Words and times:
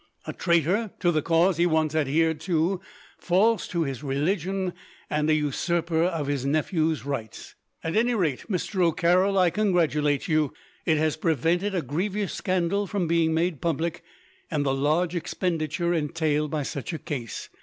"A 0.25 0.33
traitor 0.33 0.89
to 0.99 1.11
the 1.11 1.21
cause 1.21 1.57
he 1.57 1.67
once 1.67 1.93
adhered 1.93 2.39
to, 2.39 2.81
false 3.19 3.67
to 3.67 3.83
his 3.83 4.01
religion, 4.01 4.73
and 5.11 5.29
a 5.29 5.33
usurper 5.35 6.05
of 6.05 6.25
his 6.25 6.43
nephew's 6.43 7.05
rights. 7.05 7.53
"At 7.83 7.95
any 7.95 8.15
rate, 8.15 8.45
Mr. 8.49 8.81
O'Carroll, 8.83 9.37
I 9.37 9.51
congratulate 9.51 10.27
you. 10.27 10.53
It 10.87 10.97
has 10.97 11.17
prevented 11.17 11.75
a 11.75 11.83
grievous 11.83 12.33
scandal 12.33 12.87
from 12.87 13.05
being 13.05 13.31
made 13.35 13.61
public, 13.61 14.03
and 14.49 14.65
the 14.65 14.73
large 14.73 15.13
expenditure 15.13 15.93
entailed 15.93 16.49
by 16.49 16.63
such 16.63 16.93
a 16.93 16.97
case. 16.97 17.49